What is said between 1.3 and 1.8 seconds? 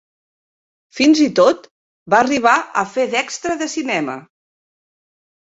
tot